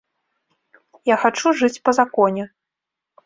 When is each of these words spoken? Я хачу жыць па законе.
Я 1.13 1.17
хачу 1.25 1.53
жыць 1.59 1.81
па 1.89 1.97
законе. 1.99 2.43